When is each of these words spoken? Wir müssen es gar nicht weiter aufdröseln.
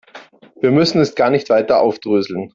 Wir 0.61 0.71
müssen 0.71 0.99
es 0.99 1.13
gar 1.13 1.29
nicht 1.29 1.51
weiter 1.51 1.79
aufdröseln. 1.79 2.49